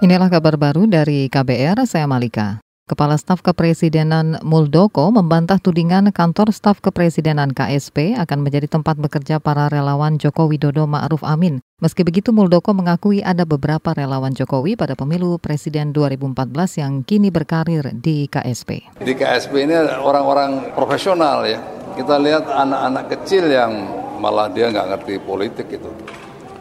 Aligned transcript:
Inilah 0.00 0.32
kabar 0.32 0.56
baru 0.56 0.88
dari 0.88 1.28
KBR, 1.28 1.84
saya 1.84 2.08
Malika. 2.08 2.56
Kepala 2.88 3.20
Staf 3.20 3.44
Kepresidenan 3.44 4.40
Muldoko 4.40 5.12
membantah 5.12 5.60
tudingan 5.60 6.08
kantor 6.08 6.56
staf 6.56 6.80
kepresidenan 6.80 7.52
KSP 7.52 8.16
akan 8.16 8.40
menjadi 8.40 8.64
tempat 8.64 8.96
bekerja 8.96 9.44
para 9.44 9.68
relawan 9.68 10.16
Joko 10.16 10.48
Widodo 10.48 10.88
Ma'ruf 10.88 11.20
Amin. 11.20 11.60
Meski 11.84 12.00
begitu, 12.00 12.32
Muldoko 12.32 12.72
mengakui 12.72 13.20
ada 13.20 13.44
beberapa 13.44 13.92
relawan 13.92 14.32
Jokowi 14.32 14.72
pada 14.72 14.96
pemilu 14.96 15.36
Presiden 15.36 15.92
2014 15.92 16.80
yang 16.80 17.04
kini 17.04 17.28
berkarir 17.28 17.92
di 17.92 18.24
KSP. 18.24 19.04
Di 19.04 19.12
KSP 19.12 19.68
ini 19.68 19.76
orang-orang 20.00 20.72
profesional 20.72 21.44
ya. 21.44 21.60
Kita 21.92 22.16
lihat 22.16 22.48
anak-anak 22.48 23.04
kecil 23.20 23.52
yang 23.52 23.84
malah 24.16 24.48
dia 24.48 24.72
nggak 24.72 24.96
ngerti 24.96 25.20
politik 25.20 25.68
itu. 25.68 25.92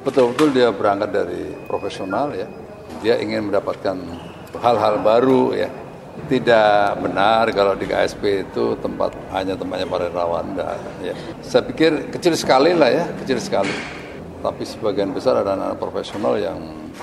Betul-betul 0.04 0.52
dia 0.52 0.76
berangkat 0.76 1.08
dari 1.16 1.56
profesional 1.72 2.36
ya 2.36 2.69
dia 3.00 3.20
ingin 3.20 3.52
mendapatkan 3.52 3.96
hal-hal 4.60 5.00
baru 5.04 5.56
ya 5.56 5.70
tidak 6.28 7.00
benar 7.00 7.48
kalau 7.56 7.74
di 7.80 7.88
KSP 7.88 8.52
itu 8.52 8.76
tempat 8.84 9.16
hanya 9.32 9.56
tempatnya 9.56 9.88
para 9.88 10.12
relawan 10.12 10.52
ya 11.00 11.16
saya 11.40 11.64
pikir 11.64 12.12
kecil 12.12 12.36
sekali 12.36 12.76
lah 12.76 12.92
ya 12.92 13.06
kecil 13.24 13.40
sekali 13.40 13.72
tapi 14.40 14.64
sebagian 14.64 15.12
besar 15.12 15.36
ada 15.44 15.56
anak-anak 15.56 15.80
profesional 15.80 16.40
yang 16.40 16.60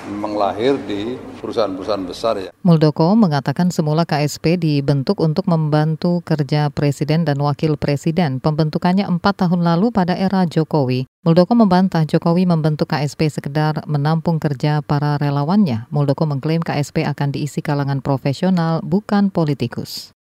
memang 0.08 0.36
lahir 0.36 0.80
di 0.88 1.20
perusahaan-perusahaan 1.40 2.06
besar 2.08 2.34
ya. 2.40 2.50
Muldoko 2.64 3.12
mengatakan 3.12 3.68
semula 3.68 4.08
KSP 4.08 4.56
dibentuk 4.56 5.20
untuk 5.20 5.44
membantu 5.44 6.24
kerja 6.24 6.72
presiden 6.72 7.28
dan 7.28 7.36
wakil 7.44 7.76
presiden. 7.76 8.40
Pembentukannya 8.40 9.04
empat 9.04 9.46
tahun 9.46 9.68
lalu 9.68 9.92
pada 9.92 10.16
era 10.16 10.48
Jokowi. 10.48 11.04
Muldoko 11.26 11.58
membantah 11.58 12.06
Jokowi 12.06 12.46
membentuk 12.46 12.94
KSP 12.94 13.26
sekedar 13.26 13.82
menampung 13.90 14.38
kerja 14.38 14.78
para 14.78 15.18
relawannya. 15.18 15.90
Muldoko 15.90 16.22
mengklaim 16.22 16.62
KSP 16.62 17.02
akan 17.02 17.34
diisi 17.34 17.66
kalangan 17.66 17.98
profesional, 17.98 18.78
bukan 18.86 19.34
politikus. 19.34 20.15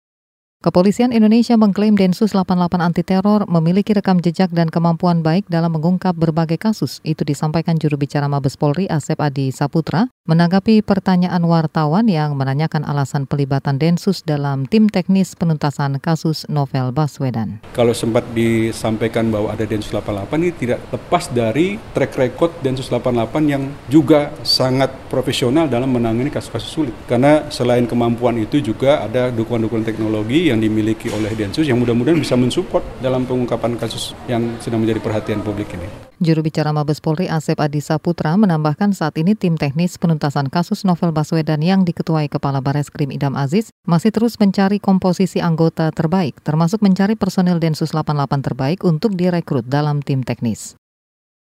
Kepolisian 0.64 1.12
Indonesia 1.12 1.60
mengklaim 1.60 1.92
Densus 1.92 2.32
88 2.32 2.80
anti 2.80 3.04
teror 3.04 3.44
memiliki 3.44 3.92
rekam 3.92 4.16
jejak 4.24 4.48
dan 4.48 4.72
kemampuan 4.72 5.20
baik 5.20 5.44
dalam 5.52 5.76
mengungkap 5.76 6.16
berbagai 6.16 6.56
kasus. 6.56 7.04
Itu 7.04 7.20
disampaikan 7.20 7.76
juru 7.76 8.00
bicara 8.00 8.32
Mabes 8.32 8.56
Polri 8.56 8.88
Asep 8.88 9.20
Adi 9.20 9.52
Saputra 9.52 10.08
menanggapi 10.24 10.80
pertanyaan 10.80 11.44
wartawan 11.44 12.08
yang 12.08 12.32
menanyakan 12.32 12.80
alasan 12.88 13.28
pelibatan 13.28 13.76
Densus 13.76 14.24
dalam 14.24 14.64
tim 14.64 14.88
teknis 14.88 15.36
penuntasan 15.36 16.00
kasus 16.00 16.48
Novel 16.48 16.96
Baswedan. 16.96 17.60
Kalau 17.76 17.92
sempat 17.92 18.24
disampaikan 18.32 19.28
bahwa 19.28 19.52
ada 19.52 19.68
Densus 19.68 19.92
88 19.92 20.32
ini 20.40 20.52
tidak 20.56 20.80
lepas 20.88 21.28
dari 21.28 21.76
track 21.92 22.16
record 22.16 22.56
Densus 22.64 22.88
88 22.88 23.52
yang 23.52 23.68
juga 23.92 24.32
sangat 24.40 24.88
profesional 25.12 25.68
dalam 25.68 25.92
menangani 25.92 26.32
kasus-kasus 26.32 26.72
sulit. 26.72 26.96
Karena 27.04 27.52
selain 27.52 27.84
kemampuan 27.84 28.40
itu 28.40 28.64
juga 28.64 29.04
ada 29.04 29.28
dukungan-dukungan 29.28 29.84
teknologi 29.84 30.53
yang 30.53 30.53
dimiliki 30.58 31.10
oleh 31.10 31.32
Densus 31.34 31.64
yang 31.64 31.78
mudah-mudahan 31.80 32.18
bisa 32.18 32.34
mensupport 32.34 32.82
dalam 33.00 33.24
pengungkapan 33.24 33.78
kasus 33.78 34.12
yang 34.26 34.58
sedang 34.58 34.82
menjadi 34.82 35.00
perhatian 35.00 35.40
publik 35.40 35.70
ini. 35.74 35.86
Juru 36.22 36.46
bicara 36.46 36.70
Mabes 36.70 37.02
Polri 37.02 37.26
Asep 37.26 37.58
Adi 37.58 37.82
Saputra 37.82 38.38
menambahkan 38.38 38.94
saat 38.94 39.18
ini 39.18 39.34
tim 39.34 39.58
teknis 39.58 39.98
penuntasan 39.98 40.46
kasus 40.52 40.86
Novel 40.86 41.10
Baswedan 41.10 41.58
yang 41.64 41.82
diketuai 41.82 42.30
Kepala 42.30 42.62
Bareskrim 42.62 43.10
Idam 43.10 43.34
Aziz 43.34 43.74
masih 43.84 44.14
terus 44.14 44.38
mencari 44.38 44.78
komposisi 44.78 45.42
anggota 45.42 45.90
terbaik, 45.90 46.38
termasuk 46.46 46.80
mencari 46.84 47.18
personil 47.18 47.58
Densus 47.58 47.90
88 47.90 48.46
terbaik 48.46 48.86
untuk 48.86 49.18
direkrut 49.18 49.66
dalam 49.66 50.00
tim 50.00 50.22
teknis. 50.22 50.78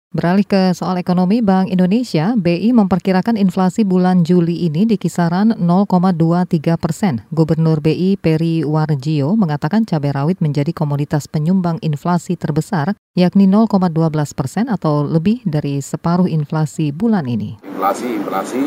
Beralih 0.08 0.48
ke 0.48 0.72
soal 0.72 0.96
ekonomi, 0.96 1.44
Bank 1.44 1.68
Indonesia 1.68 2.32
BI 2.32 2.72
memperkirakan 2.72 3.36
inflasi 3.36 3.84
bulan 3.84 4.24
Juli 4.24 4.64
ini 4.64 4.88
di 4.88 4.96
kisaran 4.96 5.52
0,23 5.60 6.80
persen. 6.80 7.28
Gubernur 7.28 7.84
BI 7.84 8.16
Peri 8.16 8.64
Warjio 8.64 9.36
mengatakan 9.36 9.84
cabai 9.84 10.16
rawit 10.16 10.40
menjadi 10.40 10.72
komoditas 10.72 11.28
penyumbang 11.28 11.76
inflasi 11.84 12.40
terbesar, 12.40 12.96
yakni 13.20 13.44
0,12 13.52 14.32
persen 14.32 14.72
atau 14.72 15.04
lebih 15.04 15.44
dari 15.44 15.84
separuh 15.84 16.24
inflasi 16.24 16.88
bulan 16.88 17.28
ini. 17.28 17.60
Inflasi, 17.68 18.08
inflasi 18.08 18.60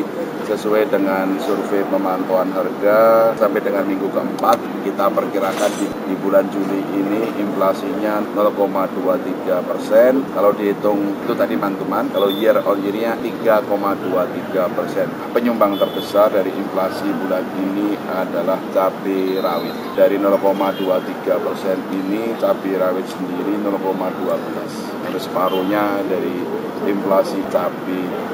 sesuai 0.51 0.91
dengan 0.91 1.39
survei 1.39 1.79
pemantauan 1.87 2.51
harga 2.51 3.31
sampai 3.39 3.63
dengan 3.63 3.87
minggu 3.87 4.11
keempat 4.11 4.59
kita 4.83 5.07
perkirakan 5.07 5.71
di, 5.79 5.87
di 6.11 6.15
bulan 6.19 6.43
Juli 6.51 6.83
ini 6.91 7.31
inflasinya 7.39 8.19
0,23 8.35 9.47
persen. 9.63 10.19
Kalau 10.35 10.51
dihitung 10.51 11.23
itu 11.23 11.31
tadi 11.39 11.55
mantuman, 11.55 12.11
kalau 12.11 12.27
year 12.27 12.59
on 12.67 12.83
year-nya 12.83 13.15
3,23 13.23 14.75
persen. 14.75 15.07
Penyumbang 15.31 15.79
terbesar 15.79 16.27
dari 16.35 16.51
inflasi 16.51 17.07
bulan 17.23 17.47
ini 17.55 17.95
adalah 18.11 18.59
cabai 18.75 19.39
rawit. 19.39 19.75
Dari 19.95 20.19
0,23 20.19 21.47
persen 21.47 21.77
ini 21.95 22.35
cabai 22.35 22.75
rawit 22.75 23.07
sendiri 23.07 23.55
0,12. 23.55 25.07
Terus 25.07 25.23
separuhnya 25.23 26.03
dari 26.11 26.43
inflasi 26.91 27.39
cabai 27.47 28.31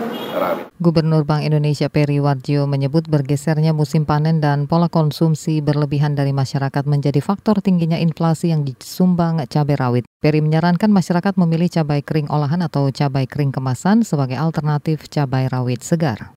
Gubernur 0.78 1.26
Bank 1.26 1.42
Indonesia 1.44 1.90
Peri 1.90 2.07
Warjio 2.16 2.64
menyebut 2.64 3.12
bergesernya 3.12 3.76
musim 3.76 4.08
panen 4.08 4.40
dan 4.40 4.72
pola 4.72 4.88
konsumsi 4.88 5.60
berlebihan 5.60 6.16
dari 6.16 6.32
masyarakat 6.32 6.88
menjadi 6.88 7.20
faktor 7.20 7.60
tingginya 7.60 8.00
inflasi 8.00 8.56
yang 8.56 8.64
disumbang 8.64 9.44
cabai 9.52 9.76
rawit. 9.76 10.04
Peri 10.24 10.40
menyarankan 10.40 10.88
masyarakat 10.88 11.36
memilih 11.36 11.68
cabai 11.68 12.00
kering 12.00 12.32
olahan 12.32 12.64
atau 12.64 12.88
cabai 12.88 13.28
kering 13.28 13.52
kemasan 13.52 14.08
sebagai 14.08 14.40
alternatif 14.40 15.12
cabai 15.12 15.52
rawit 15.52 15.84
segar. 15.84 16.37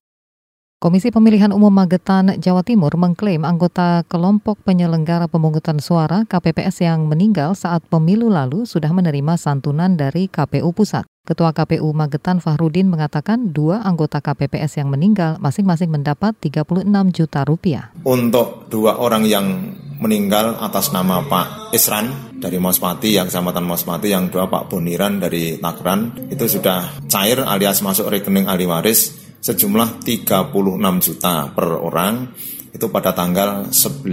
Komisi 0.81 1.13
Pemilihan 1.13 1.53
Umum 1.53 1.69
Magetan, 1.69 2.41
Jawa 2.41 2.65
Timur 2.65 2.89
mengklaim 2.97 3.45
anggota 3.45 4.01
kelompok 4.09 4.57
penyelenggara 4.65 5.29
pemungutan 5.29 5.77
suara 5.77 6.25
KPPS 6.25 6.81
yang 6.81 7.05
meninggal 7.05 7.53
saat 7.53 7.85
pemilu 7.85 8.33
lalu 8.33 8.65
sudah 8.65 8.89
menerima 8.89 9.37
santunan 9.37 9.93
dari 9.93 10.25
KPU 10.25 10.73
Pusat. 10.73 11.05
Ketua 11.21 11.53
KPU 11.53 11.85
Magetan 11.93 12.41
Fahrudin 12.41 12.89
mengatakan 12.89 13.53
dua 13.53 13.85
anggota 13.85 14.25
KPPS 14.25 14.81
yang 14.81 14.89
meninggal 14.89 15.37
masing-masing 15.37 15.93
mendapat 15.93 16.33
36 16.41 16.65
juta 17.13 17.45
rupiah. 17.45 17.93
Untuk 18.01 18.65
dua 18.73 18.97
orang 18.97 19.29
yang 19.29 19.77
meninggal 20.01 20.57
atas 20.65 20.89
nama 20.89 21.21
Pak 21.21 21.77
Isran 21.77 22.33
dari 22.41 22.57
Mospati 22.57 23.21
yang 23.21 23.29
Kecamatan 23.29 23.69
Mospati 23.69 24.09
yang 24.09 24.33
dua 24.33 24.49
Pak 24.49 24.73
Boniran 24.73 25.21
dari 25.21 25.61
Takran 25.61 26.25
itu 26.33 26.49
sudah 26.49 27.05
cair 27.05 27.37
alias 27.45 27.85
masuk 27.85 28.09
rekening 28.09 28.49
ahli 28.49 28.65
waris 28.65 29.20
sejumlah 29.41 30.05
36 30.05 30.53
juta 31.01 31.49
per 31.49 31.69
orang 31.81 32.29
itu 32.71 32.85
pada 32.87 33.11
tanggal 33.11 33.67
11 33.73 34.07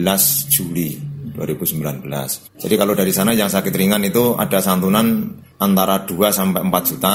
Juli 0.50 0.98
2019. 1.36 2.58
Jadi 2.58 2.74
kalau 2.74 2.98
dari 2.98 3.14
sana 3.14 3.36
yang 3.36 3.46
sakit 3.46 3.70
ringan 3.70 4.02
itu 4.02 4.34
ada 4.34 4.58
santunan 4.58 5.38
antara 5.62 6.02
2 6.02 6.34
sampai 6.34 6.66
4 6.66 6.90
juta, 6.90 7.14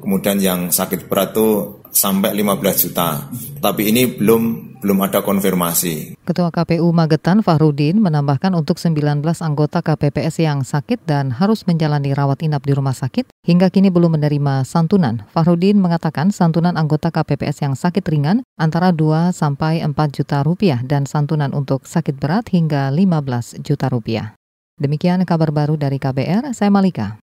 kemudian 0.00 0.40
yang 0.40 0.72
sakit 0.72 1.06
berat 1.06 1.36
itu 1.36 1.78
sampai 1.92 2.34
15 2.34 2.84
juta. 2.88 3.28
Tapi 3.60 3.92
ini 3.92 4.08
belum 4.08 4.70
belum 4.80 4.98
ada 5.04 5.20
konfirmasi. 5.20 6.16
Ketua 6.24 6.48
KPU 6.48 6.88
Magetan 6.88 7.44
Fahrudin 7.44 8.00
menambahkan 8.00 8.56
untuk 8.56 8.80
19 8.80 9.20
anggota 9.44 9.84
KPPS 9.84 10.40
yang 10.40 10.64
sakit 10.64 11.04
dan 11.04 11.36
harus 11.36 11.68
menjalani 11.68 12.16
rawat 12.16 12.40
inap 12.40 12.64
di 12.64 12.72
rumah 12.72 12.96
sakit, 12.96 13.28
hingga 13.44 13.68
kini 13.68 13.92
belum 13.92 14.16
menerima 14.16 14.64
santunan. 14.64 15.28
Fahrudin 15.36 15.76
mengatakan 15.76 16.32
santunan 16.32 16.80
anggota 16.80 17.12
KPPS 17.12 17.60
yang 17.60 17.76
sakit 17.76 18.02
ringan 18.08 18.40
antara 18.56 18.90
2 18.90 19.36
sampai 19.36 19.84
4 19.84 19.92
juta 20.16 20.40
rupiah 20.40 20.80
dan 20.80 21.04
santunan 21.04 21.52
untuk 21.52 21.84
sakit 21.84 22.16
berat 22.16 22.48
hingga 22.48 22.88
15 22.88 23.60
juta 23.60 23.92
rupiah. 23.92 24.32
Demikian 24.80 25.20
kabar 25.28 25.52
baru 25.52 25.76
dari 25.76 26.00
KBR, 26.00 26.56
saya 26.56 26.72
Malika. 26.72 27.20